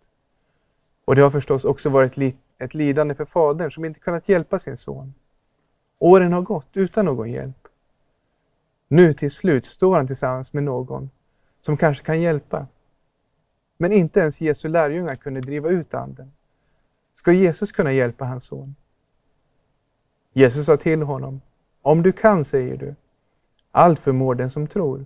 Och 1.05 1.15
det 1.15 1.22
har 1.22 1.31
förstås 1.31 1.65
också 1.65 1.89
varit 1.89 2.17
li 2.17 2.36
ett 2.57 2.74
lidande 2.74 3.15
för 3.15 3.25
fadern 3.25 3.72
som 3.72 3.86
inte 3.86 4.00
kunnat 4.00 4.29
hjälpa 4.29 4.60
sin 4.60 4.77
son. 4.77 5.13
Åren 6.00 6.33
har 6.33 6.41
gått 6.41 6.69
utan 6.74 7.05
någon 7.05 7.31
hjälp. 7.31 7.67
Nu 8.88 9.13
till 9.13 9.31
slut 9.31 9.65
står 9.65 9.95
han 9.95 10.07
tillsammans 10.07 10.53
med 10.53 10.63
någon 10.63 11.10
som 11.62 11.77
kanske 11.77 12.05
kan 12.05 12.22
hjälpa. 12.22 12.67
Men 13.77 13.91
inte 13.91 14.19
ens 14.19 14.41
Jesu 14.41 14.67
lärjungar 14.67 15.15
kunde 15.15 15.41
driva 15.41 15.69
ut 15.69 15.93
anden. 15.93 16.31
Ska 17.13 17.31
Jesus 17.31 17.71
kunna 17.71 17.91
hjälpa 17.91 18.25
hans 18.25 18.43
son? 18.43 18.75
Jesus 20.33 20.65
sa 20.65 20.77
till 20.77 21.01
honom, 21.01 21.41
om 21.81 22.03
du 22.03 22.11
kan, 22.11 22.45
säger 22.45 22.77
du, 22.77 22.95
allt 23.71 23.99
förmår 23.99 24.35
den 24.35 24.49
som 24.49 24.67
tror. 24.67 25.05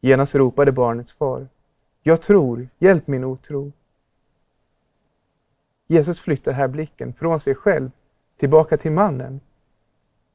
Genast 0.00 0.34
ropade 0.34 0.72
barnets 0.72 1.12
far, 1.12 1.48
jag 2.02 2.22
tror, 2.22 2.68
hjälp 2.78 3.06
min 3.06 3.24
otro. 3.24 3.72
Jesus 5.86 6.20
flyttar 6.20 6.52
här 6.52 6.68
blicken 6.68 7.14
från 7.14 7.40
sig 7.40 7.54
själv 7.54 7.90
tillbaka 8.36 8.76
till 8.76 8.92
mannen. 8.92 9.40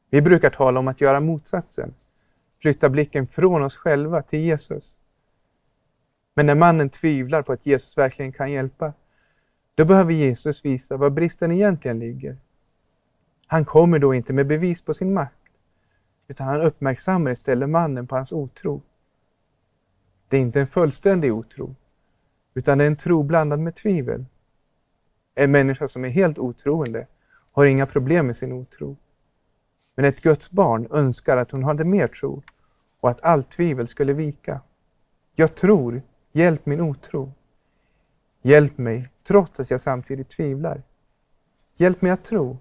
Vi 0.10 0.22
brukar 0.22 0.50
tala 0.50 0.80
om 0.80 0.88
att 0.88 1.02
göra 1.02 1.20
motsatsen, 1.20 1.94
flytta 2.62 2.90
blicken 2.90 3.28
från 3.28 3.64
oss 3.64 3.78
själva 3.78 4.22
till 4.22 4.40
Jesus. 4.40 4.98
Men 6.40 6.46
när 6.46 6.56
mannen 6.56 6.90
tvivlar 6.90 7.42
på 7.42 7.54
att 7.54 7.66
Jesus 7.66 7.98
verkligen 7.98 8.32
kan 8.32 8.52
hjälpa, 8.52 8.94
då 9.76 9.86
behöver 9.86 10.14
Jesus 10.14 10.66
visa 10.66 10.98
var 10.98 11.10
bristen 11.10 11.52
egentligen 11.52 12.00
ligger. 12.00 12.38
Han 13.48 13.66
kommer 13.66 14.00
då 14.00 14.14
inte 14.14 14.34
med 14.34 14.48
bevis 14.48 14.82
på 14.82 14.94
sin 14.94 15.14
makt, 15.14 15.50
utan 16.28 16.48
han 16.48 16.62
uppmärksammar 16.62 17.32
istället 17.32 17.70
mannen 17.70 18.08
på 18.08 18.16
hans 18.16 18.32
otro. 18.32 18.82
Det 20.28 20.38
är 20.38 20.42
inte 20.42 20.62
en 20.62 20.68
fullständig 20.68 21.34
otro, 21.34 21.76
utan 22.54 22.78
det 22.78 22.84
är 22.84 22.88
en 22.88 22.96
tro 22.96 23.24
blandad 23.24 23.60
med 23.60 23.76
tvivel. 23.76 24.26
En 25.36 25.52
människa 25.52 25.88
som 25.88 26.06
är 26.06 26.10
helt 26.10 26.40
otroende 26.40 27.08
har 27.52 27.66
inga 27.66 27.86
problem 27.86 28.28
med 28.28 28.38
sin 28.38 28.54
otro. 28.54 28.98
Men 29.96 30.06
ett 30.06 30.22
Guds 30.22 30.52
barn 30.52 30.88
önskar 30.92 31.38
att 31.38 31.52
hon 31.52 31.64
hade 31.64 31.86
mer 31.86 32.08
tro 32.08 32.42
och 33.00 33.10
att 33.10 33.24
allt 33.24 33.52
tvivel 33.52 33.88
skulle 33.88 34.14
vika. 34.14 34.62
Jag 35.36 35.56
tror, 35.56 36.02
hjälp 36.32 36.66
min 36.66 36.82
otro. 36.82 37.32
Hjälp 38.42 38.78
mig 38.78 39.10
trots 39.24 39.60
att 39.60 39.72
jag 39.72 39.82
samtidigt 39.82 40.30
tvivlar. 40.30 40.84
Hjälp 41.78 42.02
mig 42.02 42.12
att 42.12 42.24
tro. 42.24 42.58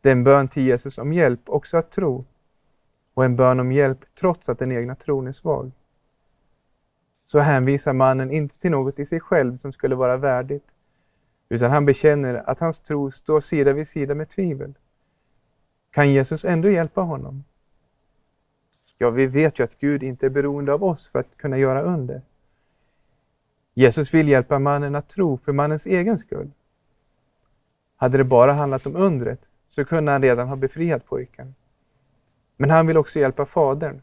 Det 0.00 0.08
är 0.08 0.12
en 0.12 0.24
bön 0.24 0.48
till 0.48 0.62
Jesus 0.62 0.98
om 0.98 1.12
hjälp 1.12 1.40
också 1.46 1.76
att 1.76 1.90
tro 1.90 2.24
och 3.14 3.24
en 3.24 3.36
bön 3.36 3.60
om 3.60 3.72
hjälp 3.72 3.98
trots 4.20 4.48
att 4.48 4.58
den 4.58 4.72
egna 4.72 4.94
tron 4.94 5.26
är 5.26 5.32
svag. 5.32 5.72
Så 7.26 7.38
hänvisar 7.38 7.92
mannen 7.92 8.30
inte 8.30 8.58
till 8.58 8.70
något 8.70 8.98
i 8.98 9.06
sig 9.06 9.20
själv 9.20 9.56
som 9.56 9.72
skulle 9.72 9.94
vara 9.94 10.16
värdigt, 10.16 10.64
utan 11.48 11.70
han 11.70 11.86
bekänner 11.86 12.34
att 12.34 12.60
hans 12.60 12.80
tro 12.80 13.10
står 13.10 13.40
sida 13.40 13.72
vid 13.72 13.88
sida 13.88 14.14
med 14.14 14.28
tvivel. 14.28 14.74
Kan 15.90 16.12
Jesus 16.12 16.44
ändå 16.44 16.70
hjälpa 16.70 17.00
honom? 17.00 17.44
Ja, 18.98 19.10
vi 19.10 19.26
vet 19.26 19.58
ju 19.58 19.64
att 19.64 19.78
Gud 19.78 20.02
inte 20.02 20.26
är 20.26 20.30
beroende 20.30 20.72
av 20.72 20.84
oss 20.84 21.08
för 21.08 21.18
att 21.18 21.36
kunna 21.36 21.58
göra 21.58 21.82
under. 21.82 22.22
Jesus 23.74 24.14
vill 24.14 24.28
hjälpa 24.28 24.58
mannen 24.58 24.94
att 24.94 25.08
tro 25.08 25.38
för 25.38 25.52
mannens 25.52 25.86
egen 25.86 26.18
skull. 26.18 26.50
Hade 27.96 28.18
det 28.18 28.24
bara 28.24 28.52
handlat 28.52 28.86
om 28.86 28.96
undret 28.96 29.40
så 29.68 29.84
kunde 29.84 30.12
han 30.12 30.22
redan 30.22 30.48
ha 30.48 30.56
befriat 30.56 31.06
pojken. 31.06 31.54
Men 32.56 32.70
han 32.70 32.86
vill 32.86 32.96
också 32.96 33.18
hjälpa 33.18 33.46
fadern. 33.46 34.02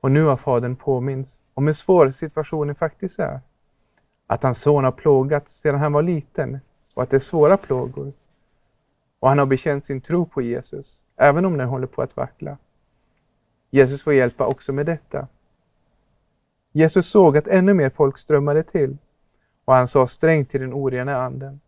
Och 0.00 0.10
nu 0.10 0.24
har 0.24 0.36
fadern 0.36 0.76
påminns 0.76 1.38
om 1.54 1.66
hur 1.66 1.74
svår 1.74 2.12
situationen 2.12 2.74
faktiskt 2.74 3.18
är. 3.18 3.40
Att 4.26 4.42
hans 4.42 4.60
son 4.60 4.84
har 4.84 4.92
plågats 4.92 5.60
sedan 5.60 5.80
han 5.80 5.92
var 5.92 6.02
liten 6.02 6.60
och 6.94 7.02
att 7.02 7.10
det 7.10 7.16
är 7.16 7.20
svåra 7.20 7.56
plågor. 7.56 8.12
Och 9.20 9.28
han 9.28 9.38
har 9.38 9.46
bekänt 9.46 9.84
sin 9.84 10.00
tro 10.00 10.26
på 10.26 10.42
Jesus, 10.42 11.02
även 11.16 11.44
om 11.44 11.58
den 11.58 11.68
håller 11.68 11.86
på 11.86 12.02
att 12.02 12.16
vackla. 12.16 12.58
Jesus 13.74 14.02
får 14.02 14.12
hjälpa 14.12 14.46
också 14.46 14.72
med 14.72 14.86
detta. 14.86 15.28
Jesus 16.72 17.06
såg 17.06 17.36
att 17.36 17.48
ännu 17.48 17.74
mer 17.74 17.90
folk 17.90 18.18
strömmade 18.18 18.62
till 18.62 18.98
och 19.64 19.74
han 19.74 19.88
sa 19.88 20.06
strängt 20.06 20.50
till 20.50 20.60
den 20.60 20.72
orena 20.72 21.16
anden. 21.16 21.60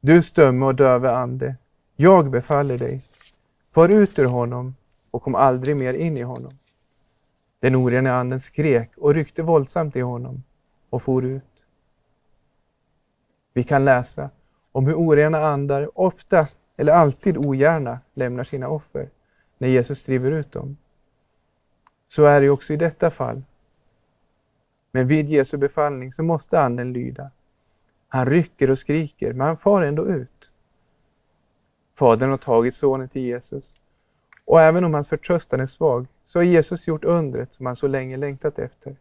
Du 0.00 0.22
stömme 0.22 0.66
och 0.66 0.74
döve 0.74 1.10
ande, 1.10 1.56
jag 1.96 2.30
befaller 2.30 2.78
dig, 2.78 3.02
far 3.74 3.88
ut 3.88 4.18
ur 4.18 4.24
honom 4.24 4.74
och 5.10 5.22
kom 5.22 5.34
aldrig 5.34 5.76
mer 5.76 5.94
in 5.94 6.18
i 6.18 6.22
honom. 6.22 6.52
Den 7.60 7.76
orena 7.76 8.14
anden 8.14 8.40
skrek 8.40 8.90
och 8.96 9.14
ryckte 9.14 9.42
våldsamt 9.42 9.96
i 9.96 10.00
honom 10.00 10.42
och 10.90 11.02
for 11.02 11.24
ut. 11.24 11.42
Vi 13.52 13.64
kan 13.64 13.84
läsa 13.84 14.30
om 14.72 14.86
hur 14.86 14.94
orena 14.94 15.38
andar 15.38 15.98
ofta 16.00 16.48
eller 16.76 16.92
alltid 16.92 17.36
ogärna 17.36 18.00
lämnar 18.14 18.44
sina 18.44 18.68
offer 18.68 19.10
när 19.58 19.68
Jesus 19.68 20.04
driver 20.04 20.30
ut 20.30 20.52
dem. 20.52 20.76
Så 22.12 22.24
är 22.24 22.40
det 22.40 22.50
också 22.50 22.72
i 22.72 22.76
detta 22.76 23.10
fall. 23.10 23.42
Men 24.90 25.06
vid 25.06 25.28
Jesu 25.28 25.56
befallning 25.56 26.12
så 26.12 26.22
måste 26.22 26.60
anden 26.60 26.92
lyda. 26.92 27.30
Han 28.08 28.26
rycker 28.26 28.70
och 28.70 28.78
skriker, 28.78 29.32
men 29.32 29.46
han 29.46 29.56
far 29.56 29.82
ändå 29.82 30.06
ut. 30.06 30.50
Fadern 31.94 32.30
har 32.30 32.36
tagit 32.36 32.74
sonen 32.74 33.08
till 33.08 33.22
Jesus. 33.22 33.74
Och 34.44 34.60
även 34.60 34.84
om 34.84 34.94
hans 34.94 35.08
förtröstan 35.08 35.60
är 35.60 35.66
svag 35.66 36.06
så 36.24 36.38
har 36.38 36.44
Jesus 36.44 36.88
gjort 36.88 37.04
undret 37.04 37.54
som 37.54 37.66
han 37.66 37.76
så 37.76 37.86
länge 37.86 38.16
längtat 38.16 38.58
efter. 38.58 38.96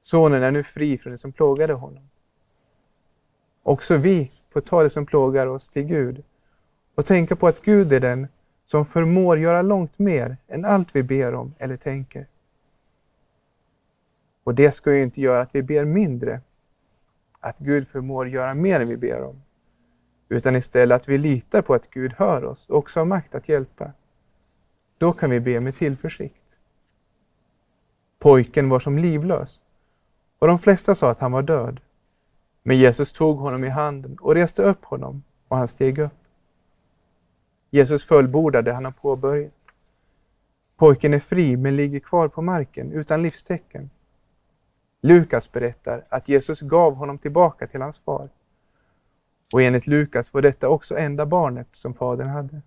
Sonen 0.00 0.42
är 0.42 0.50
nu 0.50 0.64
fri 0.64 0.98
från 0.98 1.12
det 1.12 1.18
som 1.18 1.32
plågade 1.32 1.72
honom. 1.72 2.08
Också 3.62 3.96
vi 3.96 4.32
får 4.52 4.60
ta 4.60 4.82
det 4.82 4.90
som 4.90 5.06
plågar 5.06 5.46
oss 5.46 5.70
till 5.70 5.82
Gud 5.86 6.24
och 6.94 7.06
tänka 7.06 7.36
på 7.36 7.46
att 7.46 7.62
Gud 7.62 7.92
är 7.92 8.00
den 8.00 8.28
som 8.66 8.84
förmår 8.84 9.38
göra 9.38 9.62
långt 9.62 9.98
mer 9.98 10.36
än 10.48 10.64
allt 10.64 10.96
vi 10.96 11.02
ber 11.02 11.34
om 11.34 11.54
eller 11.58 11.76
tänker. 11.76 12.26
Och 14.44 14.54
det 14.54 14.72
ska 14.72 14.94
ju 14.94 15.02
inte 15.02 15.20
göra 15.20 15.40
att 15.40 15.54
vi 15.54 15.62
ber 15.62 15.84
mindre, 15.84 16.40
att 17.40 17.58
Gud 17.58 17.88
förmår 17.88 18.28
göra 18.28 18.54
mer 18.54 18.80
än 18.80 18.88
vi 18.88 18.96
ber 18.96 19.22
om, 19.22 19.42
utan 20.28 20.56
istället 20.56 20.96
att 20.96 21.08
vi 21.08 21.18
litar 21.18 21.62
på 21.62 21.74
att 21.74 21.90
Gud 21.90 22.12
hör 22.12 22.44
oss 22.44 22.68
och 22.68 22.76
också 22.78 23.00
har 23.00 23.04
makt 23.04 23.34
att 23.34 23.48
hjälpa. 23.48 23.92
Då 24.98 25.12
kan 25.12 25.30
vi 25.30 25.40
be 25.40 25.60
med 25.60 25.76
tillförsikt. 25.76 26.42
Pojken 28.18 28.68
var 28.68 28.80
som 28.80 28.98
livlös 28.98 29.62
och 30.38 30.46
de 30.46 30.58
flesta 30.58 30.94
sa 30.94 31.10
att 31.10 31.18
han 31.18 31.32
var 31.32 31.42
död. 31.42 31.80
Men 32.62 32.78
Jesus 32.78 33.12
tog 33.12 33.38
honom 33.38 33.64
i 33.64 33.68
handen 33.68 34.16
och 34.20 34.34
reste 34.34 34.62
upp 34.62 34.84
honom 34.84 35.22
och 35.48 35.56
han 35.56 35.68
steg 35.68 35.98
upp. 35.98 36.25
Jesus 37.76 38.04
fullbordade 38.04 38.70
det 38.70 38.74
han 38.74 38.84
har 38.84 38.92
påbörjat. 38.92 39.52
Pojken 40.76 41.14
är 41.14 41.20
fri 41.20 41.56
men 41.56 41.76
ligger 41.76 42.00
kvar 42.00 42.28
på 42.28 42.42
marken 42.42 42.92
utan 42.92 43.22
livstecken. 43.22 43.90
Lukas 45.00 45.52
berättar 45.52 46.04
att 46.08 46.28
Jesus 46.28 46.60
gav 46.60 46.94
honom 46.94 47.18
tillbaka 47.18 47.66
till 47.66 47.82
hans 47.82 47.98
far. 47.98 48.28
Och 49.52 49.62
enligt 49.62 49.86
Lukas 49.86 50.34
var 50.34 50.42
detta 50.42 50.68
också 50.68 50.96
enda 50.96 51.26
barnet 51.26 51.68
som 51.72 51.94
fadern 51.94 52.28
hade. 52.28 52.62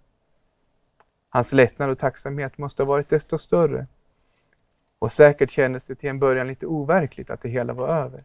Hans 1.30 1.54
lättnad 1.54 1.89
och 1.89 2.00
tacksamhet 2.00 2.58
måste 2.58 2.84
ha 2.84 2.88
varit 2.88 3.10
desto 3.10 3.38
större. 3.38 3.88
Och 5.00 5.12
säkert 5.12 5.51
kändes 5.51 5.86
det 5.86 5.96
till 5.96 6.10
en 6.10 6.20
början 6.20 6.48
lite 6.48 6.68
overkligt 6.68 7.30
att 7.30 7.42
det 7.42 7.50
hela 7.50 7.74
var 7.74 7.88
över. 7.88 8.24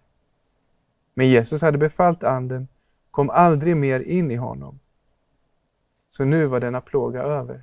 Men 1.15 1.29
Jesus 1.29 1.63
hade 1.63 1.79
befallt 1.79 2.25
anden 2.25 2.69
kom 3.11 3.31
aldrig 3.31 3.77
mer 3.77 4.01
in 4.01 4.31
i 4.31 4.37
honom. 4.37 4.79
Så 6.17 6.25
nu 6.25 6.47
var 6.47 6.61
denna 6.61 6.81
plåga 6.81 7.23
över. 7.23 7.63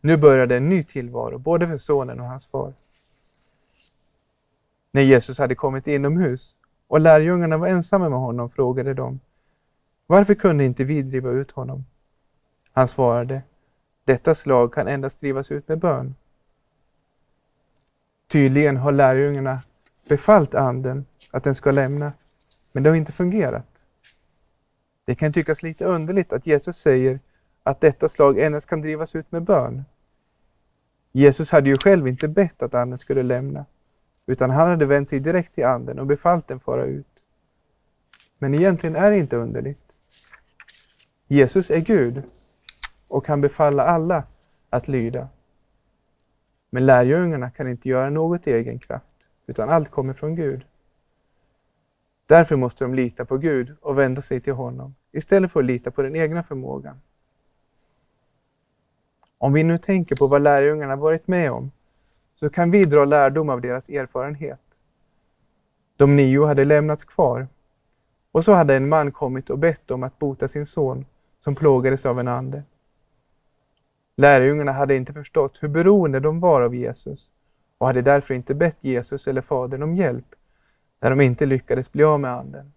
Nu 0.00 0.16
började 0.16 0.56
en 0.56 0.68
ny 0.68 0.84
tillvaro, 0.84 1.38
både 1.38 1.68
för 1.68 1.78
sonen 1.78 2.20
och 2.20 2.26
hans 2.26 2.46
far. 2.46 2.74
När 4.90 5.02
Jesus 5.02 5.38
hade 5.38 5.54
kommit 5.54 5.86
inomhus 5.86 6.56
och 6.88 7.00
lärjungarna 7.00 7.56
var 7.56 7.66
ensamma 7.66 8.08
med 8.08 8.18
honom 8.18 8.50
frågade 8.50 8.94
de 8.94 9.20
Varför 10.06 10.34
kunde 10.34 10.64
inte 10.64 10.84
vi 10.84 11.02
driva 11.02 11.30
ut 11.30 11.50
honom? 11.50 11.84
Han 12.72 12.88
svarade 12.88 13.42
Detta 14.04 14.34
slag 14.34 14.72
kan 14.72 14.88
endast 14.88 15.20
drivas 15.20 15.50
ut 15.50 15.68
med 15.68 15.78
bön. 15.78 16.14
Tydligen 18.28 18.76
har 18.76 18.92
lärjungarna 18.92 19.62
befallt 20.08 20.54
anden 20.54 21.06
att 21.30 21.44
den 21.44 21.54
ska 21.54 21.70
lämna, 21.70 22.12
men 22.72 22.82
det 22.82 22.90
har 22.90 22.96
inte 22.96 23.12
fungerat. 23.12 23.86
Det 25.04 25.14
kan 25.14 25.32
tyckas 25.32 25.62
lite 25.62 25.84
underligt 25.84 26.32
att 26.32 26.46
Jesus 26.46 26.76
säger 26.76 27.20
att 27.66 27.80
detta 27.80 28.08
slag 28.08 28.38
endast 28.38 28.68
kan 28.68 28.80
drivas 28.80 29.14
ut 29.14 29.32
med 29.32 29.42
bön. 29.42 29.84
Jesus 31.12 31.50
hade 31.50 31.70
ju 31.70 31.76
själv 31.76 32.08
inte 32.08 32.28
bett 32.28 32.62
att 32.62 32.74
anden 32.74 32.98
skulle 32.98 33.22
lämna, 33.22 33.64
utan 34.26 34.50
han 34.50 34.68
hade 34.68 34.86
vänt 34.86 35.10
sig 35.10 35.20
direkt 35.20 35.54
till 35.54 35.64
anden 35.64 35.98
och 35.98 36.06
befallt 36.06 36.48
den 36.48 36.60
fara 36.60 36.84
ut. 36.84 37.24
Men 38.38 38.54
egentligen 38.54 38.96
är 38.96 39.10
det 39.10 39.18
inte 39.18 39.36
underligt. 39.36 39.96
Jesus 41.26 41.70
är 41.70 41.80
Gud 41.80 42.22
och 43.08 43.26
kan 43.26 43.40
befalla 43.40 43.82
alla 43.82 44.24
att 44.70 44.88
lyda. 44.88 45.28
Men 46.70 46.86
lärjungarna 46.86 47.50
kan 47.50 47.68
inte 47.68 47.88
göra 47.88 48.10
något 48.10 48.46
i 48.46 48.52
egen 48.52 48.78
kraft, 48.78 49.28
utan 49.46 49.68
allt 49.68 49.90
kommer 49.90 50.12
från 50.12 50.34
Gud. 50.34 50.64
Därför 52.26 52.56
måste 52.56 52.84
de 52.84 52.94
lita 52.94 53.24
på 53.24 53.38
Gud 53.38 53.76
och 53.80 53.98
vända 53.98 54.22
sig 54.22 54.40
till 54.40 54.52
honom, 54.52 54.94
istället 55.12 55.52
för 55.52 55.60
att 55.60 55.66
lita 55.66 55.90
på 55.90 56.02
den 56.02 56.16
egna 56.16 56.42
förmågan. 56.42 57.00
Om 59.38 59.52
vi 59.52 59.64
nu 59.64 59.78
tänker 59.78 60.16
på 60.16 60.26
vad 60.26 60.42
lärjungarna 60.42 60.96
varit 60.96 61.28
med 61.28 61.52
om, 61.52 61.70
så 62.34 62.50
kan 62.50 62.70
vi 62.70 62.84
dra 62.84 63.04
lärdom 63.04 63.48
av 63.48 63.60
deras 63.60 63.88
erfarenhet. 63.88 64.60
De 65.96 66.16
nio 66.16 66.46
hade 66.46 66.64
lämnats 66.64 67.04
kvar 67.04 67.48
och 68.32 68.44
så 68.44 68.52
hade 68.52 68.74
en 68.74 68.88
man 68.88 69.12
kommit 69.12 69.50
och 69.50 69.58
bett 69.58 69.90
om 69.90 70.02
att 70.02 70.18
bota 70.18 70.48
sin 70.48 70.66
son 70.66 71.04
som 71.44 71.54
plågades 71.54 72.06
av 72.06 72.20
en 72.20 72.28
ande. 72.28 72.62
Lärjungarna 74.16 74.72
hade 74.72 74.96
inte 74.96 75.12
förstått 75.12 75.58
hur 75.62 75.68
beroende 75.68 76.20
de 76.20 76.40
var 76.40 76.62
av 76.62 76.74
Jesus 76.74 77.30
och 77.78 77.86
hade 77.86 78.02
därför 78.02 78.34
inte 78.34 78.54
bett 78.54 78.76
Jesus 78.80 79.26
eller 79.26 79.40
Fadern 79.40 79.82
om 79.82 79.96
hjälp 79.96 80.34
när 81.00 81.10
de 81.10 81.20
inte 81.20 81.46
lyckades 81.46 81.92
bli 81.92 82.04
av 82.04 82.20
med 82.20 82.30
anden. 82.30 82.72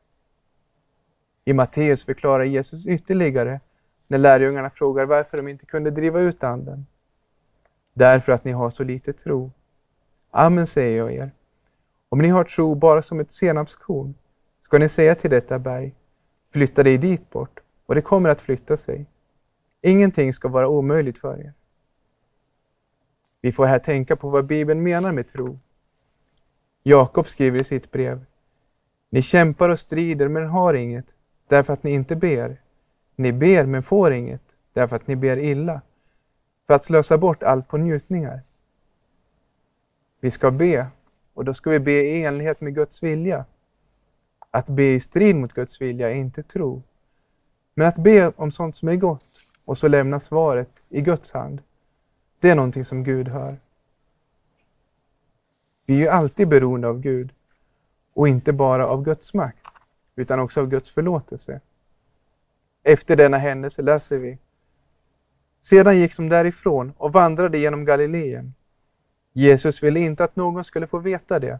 I 1.45 1.53
Matteus 1.53 2.05
förklarar 2.05 2.43
Jesus 2.43 2.87
ytterligare 2.87 3.59
när 4.09 4.17
lärjungarna 4.17 4.69
frågar 4.69 5.05
varför 5.05 5.37
de 5.37 5.47
inte 5.47 5.65
kunde 5.65 5.91
driva 5.91 6.21
ut 6.21 6.43
anden. 6.43 6.85
Därför 7.93 8.31
att 8.31 8.43
ni 8.43 8.51
har 8.51 8.69
så 8.69 8.83
lite 8.83 9.13
tro. 9.13 9.51
Amen 10.31 10.67
säger 10.67 10.97
jag 10.97 11.13
er. 11.13 11.31
Om 12.09 12.19
ni 12.19 12.27
har 12.27 12.43
tro 12.43 12.75
bara 12.75 13.01
som 13.01 13.19
ett 13.19 13.31
senapskorn 13.31 14.13
ska 14.61 14.77
ni 14.77 14.89
säga 14.89 15.15
till 15.15 15.29
detta 15.29 15.59
berg, 15.59 15.95
flytta 16.53 16.83
dig 16.83 16.97
dit 16.97 17.29
bort, 17.29 17.59
och 17.85 17.95
det 17.95 18.01
kommer 18.01 18.29
att 18.29 18.41
flytta 18.41 18.77
sig. 18.77 19.05
Ingenting 19.81 20.33
ska 20.33 20.47
vara 20.47 20.67
omöjligt 20.67 21.17
för 21.17 21.39
er. 21.39 21.53
Vi 23.41 23.51
får 23.51 23.65
här 23.65 23.79
tänka 23.79 24.15
på 24.15 24.29
vad 24.29 24.45
Bibeln 24.45 24.83
menar 24.83 25.11
med 25.11 25.27
tro. 25.27 25.59
Jakob 26.83 27.27
skriver 27.27 27.59
i 27.59 27.63
sitt 27.63 27.91
brev. 27.91 28.25
Ni 29.09 29.21
kämpar 29.21 29.69
och 29.69 29.79
strider 29.79 30.27
men 30.27 30.47
har 30.47 30.73
inget, 30.73 31.15
därför 31.47 31.73
att 31.73 31.83
ni 31.83 31.91
inte 31.91 32.15
ber. 32.15 32.61
Ni 33.19 33.33
ber 33.33 33.65
men 33.65 33.83
får 33.83 34.13
inget, 34.13 34.57
därför 34.73 34.95
att 34.95 35.07
ni 35.07 35.15
ber 35.15 35.37
illa, 35.37 35.81
för 36.67 36.73
att 36.73 36.85
slösa 36.85 37.17
bort 37.17 37.43
allt 37.43 37.67
på 37.67 37.77
njutningar. 37.77 38.41
Vi 40.19 40.31
ska 40.31 40.51
be, 40.51 40.87
och 41.33 41.45
då 41.45 41.53
ska 41.53 41.69
vi 41.69 41.79
be 41.79 41.91
i 41.91 42.23
enlighet 42.25 42.61
med 42.61 42.75
Guds 42.75 43.03
vilja. 43.03 43.45
Att 44.51 44.69
be 44.69 44.83
i 44.83 44.99
strid 44.99 45.35
mot 45.35 45.53
Guds 45.53 45.81
vilja 45.81 46.11
är 46.11 46.15
inte 46.15 46.43
tro. 46.43 46.81
Men 47.73 47.87
att 47.87 47.97
be 47.97 48.31
om 48.35 48.51
sånt 48.51 48.77
som 48.77 48.89
är 48.89 48.95
gott 48.95 49.41
och 49.65 49.77
så 49.77 49.87
lämna 49.87 50.19
svaret 50.19 50.83
i 50.89 51.01
Guds 51.01 51.31
hand, 51.31 51.61
det 52.39 52.49
är 52.49 52.55
någonting 52.55 52.85
som 52.85 53.03
Gud 53.03 53.27
hör. 53.27 53.57
Vi 55.85 55.93
är 55.93 55.99
ju 55.99 56.07
alltid 56.07 56.47
beroende 56.47 56.87
av 56.87 56.99
Gud 56.99 57.33
och 58.13 58.27
inte 58.27 58.53
bara 58.53 58.87
av 58.87 59.03
Guds 59.03 59.33
makt, 59.33 59.67
utan 60.15 60.39
också 60.39 60.59
av 60.59 60.67
Guds 60.67 60.91
förlåtelse. 60.91 61.61
Efter 62.89 63.15
denna 63.15 63.37
händelse 63.37 63.81
läser 63.81 64.19
vi. 64.19 64.37
Sedan 65.61 65.97
gick 65.97 66.17
de 66.17 66.29
därifrån 66.29 66.93
och 66.97 67.13
vandrade 67.13 67.57
genom 67.57 67.85
Galileen. 67.85 68.53
Jesus 69.33 69.83
ville 69.83 69.99
inte 69.99 70.23
att 70.23 70.35
någon 70.35 70.63
skulle 70.63 70.87
få 70.87 70.99
veta 70.99 71.39
det, 71.39 71.59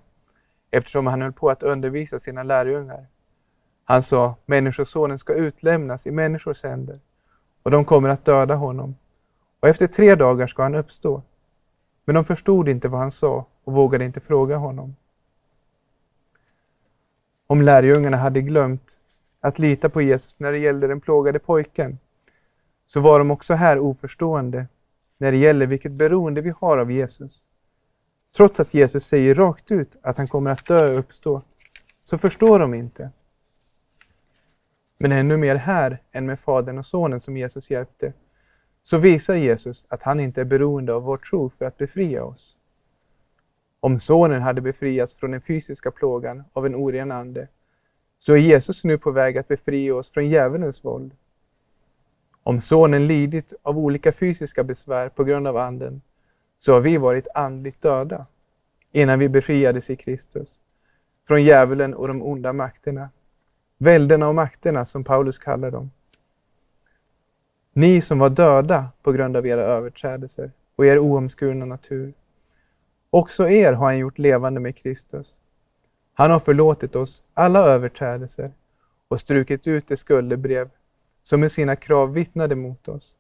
eftersom 0.72 1.08
han 1.08 1.22
höll 1.22 1.34
på 1.34 1.50
att 1.50 1.64
undervisa 1.64 2.20
sina 2.20 2.44
lärjungar. 2.44 3.08
Han 3.84 4.04
sa, 4.04 4.36
Människosonen 4.46 5.18
ska 5.18 5.34
utlämnas 5.34 6.08
i 6.08 6.12
människors 6.12 6.64
händer 6.64 7.00
och 7.64 7.72
de 7.72 7.86
kommer 7.86 8.10
att 8.10 8.26
döda 8.26 8.56
honom. 8.56 8.96
Och 9.60 9.68
efter 9.68 9.88
tre 9.88 10.16
dagar 10.16 10.48
ska 10.48 10.64
han 10.64 10.76
uppstå. 10.76 11.24
Men 12.06 12.16
de 12.16 12.26
förstod 12.26 12.70
inte 12.70 12.88
vad 12.88 13.00
han 13.00 13.12
sa 13.12 13.46
och 13.64 13.74
vågade 13.74 14.06
inte 14.06 14.20
fråga 14.20 14.58
honom. 14.58 14.96
Om 17.48 17.62
lärjungarna 17.62 18.18
hade 18.18 18.42
glömt 18.42 18.99
att 19.42 19.60
lita 19.60 19.90
på 19.90 20.02
Jesus 20.02 20.40
när 20.40 20.52
det 20.52 20.58
gällde 20.58 20.88
den 20.88 21.02
plågade 21.02 21.40
pojken, 21.40 22.00
så 22.88 23.00
var 23.00 23.20
de 23.20 23.32
också 23.32 23.54
här 23.54 23.80
oförstående 23.80 24.68
när 25.18 25.32
det 25.32 25.38
gäller 25.38 25.66
vilket 25.66 25.92
beroende 25.92 26.42
vi 26.42 26.54
har 26.60 26.78
av 26.78 26.92
Jesus. 26.92 27.46
Trots 28.36 28.60
att 28.60 28.74
Jesus 28.74 29.06
säger 29.06 29.36
rakt 29.36 29.72
ut 29.72 29.98
att 30.02 30.18
han 30.18 30.28
kommer 30.28 30.52
att 30.52 30.66
dö 30.66 30.94
och 30.94 31.00
uppstå, 31.00 31.42
så 32.04 32.18
förstår 32.18 32.60
de 32.60 32.74
inte. 32.74 33.12
Men 34.98 35.12
ännu 35.12 35.38
mer 35.38 35.56
här 35.56 36.02
än 36.12 36.26
med 36.26 36.40
Fadern 36.40 36.78
och 36.78 36.86
Sonen 36.86 37.20
som 37.20 37.38
Jesus 37.38 37.72
hjälpte, 37.72 38.14
så 38.82 38.98
visar 38.98 39.36
Jesus 39.36 39.86
att 39.90 40.04
han 40.04 40.20
inte 40.20 40.42
är 40.42 40.46
beroende 40.46 40.94
av 40.94 41.04
vår 41.04 41.18
tro 41.18 41.50
för 41.50 41.66
att 41.66 41.78
befria 41.78 42.24
oss. 42.24 42.58
Om 43.80 44.00
Sonen 44.00 44.42
hade 44.42 44.62
befriats 44.62 45.14
från 45.14 45.32
den 45.32 45.42
fysiska 45.42 45.92
plågan 45.92 46.44
av 46.54 46.66
en 46.66 46.76
oren 46.76 47.12
ande, 47.12 47.48
så 48.20 48.34
är 48.34 48.38
Jesus 48.38 48.84
nu 48.84 48.98
på 48.98 49.12
väg 49.12 49.38
att 49.38 49.48
befria 49.48 49.96
oss 49.96 50.10
från 50.10 50.30
djävulens 50.30 50.86
våld. 50.86 51.12
Om 52.44 52.62
Sonen 52.62 53.08
lidit 53.08 53.54
av 53.62 53.78
olika 53.78 54.12
fysiska 54.12 54.64
besvär 54.64 55.10
på 55.10 55.24
grund 55.24 55.48
av 55.48 55.58
Anden, 55.58 56.02
så 56.60 56.74
har 56.74 56.80
vi 56.80 56.98
varit 56.98 57.28
andligt 57.36 57.82
döda 57.82 58.26
innan 58.92 59.20
vi 59.20 59.30
befriades 59.30 59.90
i 59.90 59.96
Kristus 59.96 60.60
från 61.28 61.44
djävulen 61.44 61.94
och 61.94 62.08
de 62.08 62.24
onda 62.24 62.54
makterna 62.54 63.10
Väldena 63.82 64.28
och 64.28 64.36
makterna 64.36 64.86
som 64.86 65.04
Paulus 65.04 65.38
kallar 65.38 65.72
dem. 65.72 65.92
Ni 67.74 68.02
som 68.02 68.20
var 68.20 68.30
döda 68.30 68.90
på 69.04 69.12
grund 69.12 69.38
av 69.38 69.48
era 69.48 69.62
överträdelser 69.62 70.52
och 70.76 70.86
er 70.86 71.00
oomskurna 71.00 71.66
natur. 71.66 72.14
Också 73.10 73.50
er 73.50 73.74
har 73.74 73.86
han 73.86 73.98
gjort 73.98 74.18
levande 74.18 74.60
med 74.60 74.76
Kristus. 74.76 75.38
Han 76.20 76.32
har 76.32 76.40
förlåtit 76.40 76.96
oss 76.96 77.24
alla 77.34 77.60
överträdelser 77.60 78.52
och 79.08 79.20
strukit 79.20 79.68
ut 79.68 79.88
det 79.88 79.98
skuldebrev 79.98 80.70
som 81.24 81.40
med 81.40 81.52
sina 81.52 81.76
krav 81.76 82.14
vittnade 82.14 82.56
mot 82.56 82.88
oss. 82.88 83.16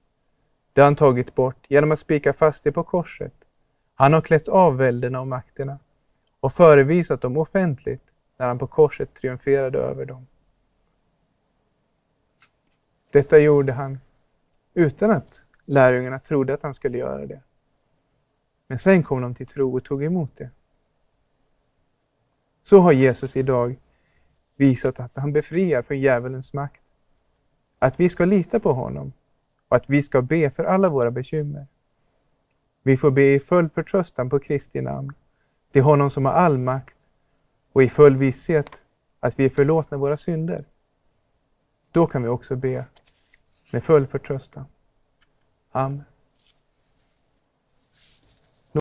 Det 0.73 0.81
har 0.81 0.85
han 0.85 0.95
tagit 0.95 1.35
bort 1.35 1.65
genom 1.67 1.91
att 1.91 1.99
spika 1.99 2.33
fast 2.33 2.63
det 2.63 2.71
på 2.71 2.83
korset. 2.83 3.33
Han 3.95 4.13
har 4.13 4.21
klätt 4.21 4.47
av 4.47 4.77
väldena 4.77 5.19
och 5.19 5.27
makterna 5.27 5.79
och 6.39 6.53
förevisat 6.53 7.21
dem 7.21 7.37
offentligt 7.37 8.03
när 8.37 8.47
han 8.47 8.59
på 8.59 8.67
korset 8.67 9.13
triumferade 9.13 9.79
över 9.79 10.05
dem. 10.05 10.27
Detta 13.11 13.39
gjorde 13.39 13.73
han 13.73 13.99
utan 14.73 15.11
att 15.11 15.43
lärjungarna 15.65 16.19
trodde 16.19 16.53
att 16.53 16.63
han 16.63 16.73
skulle 16.73 16.97
göra 16.97 17.25
det. 17.25 17.41
Men 18.67 18.79
sen 18.79 19.03
kom 19.03 19.21
de 19.21 19.35
till 19.35 19.47
tro 19.47 19.77
och 19.77 19.83
tog 19.83 20.03
emot 20.03 20.31
det. 20.37 20.49
Så 22.69 22.79
har 22.79 22.91
Jesus 22.91 23.35
idag 23.35 23.75
visat 24.55 24.99
att 24.99 25.11
han 25.15 25.33
befriar 25.33 25.81
från 25.81 25.99
djävulens 25.99 26.53
makt. 26.53 26.81
Att 27.79 27.99
vi 27.99 28.09
ska 28.09 28.25
lita 28.25 28.59
på 28.59 28.73
honom 28.73 29.13
och 29.69 29.75
att 29.77 29.89
vi 29.89 30.03
ska 30.03 30.21
be 30.21 30.49
för 30.49 30.63
alla 30.63 30.89
våra 30.89 31.11
bekymmer. 31.11 31.67
Vi 32.83 32.97
får 32.97 33.11
be 33.11 33.33
i 33.33 33.39
full 33.39 33.69
förtröstan 33.69 34.29
på 34.29 34.39
Kristi 34.39 34.81
namn, 34.81 35.13
till 35.71 35.81
honom 35.81 36.09
som 36.09 36.25
har 36.25 36.33
all 36.33 36.57
makt 36.57 36.97
och 37.73 37.83
i 37.83 37.89
full 37.89 38.17
visshet 38.17 38.83
att 39.19 39.39
vi 39.39 39.45
är 39.45 39.49
förlåtna 39.49 39.97
våra 39.97 40.17
synder. 40.17 40.65
Då 41.91 42.07
kan 42.07 42.23
vi 42.23 42.29
också 42.29 42.55
be 42.55 42.85
med 43.71 43.83
full 43.83 44.07
förtröstan. 44.07 44.65
Amen. 45.71 46.03